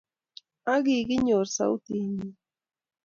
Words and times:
ak 0.73 0.83
kokinyor 0.93 1.45
sautit 1.55 2.03
nyi 2.17 2.27